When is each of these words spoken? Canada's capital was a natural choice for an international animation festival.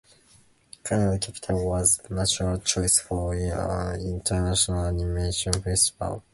Canada's 0.83 1.27
capital 1.27 1.63
was 1.63 2.01
a 2.09 2.11
natural 2.15 2.57
choice 2.57 2.97
for 2.97 3.35
an 3.35 3.99
international 4.01 4.85
animation 4.85 5.53
festival. 5.53 6.23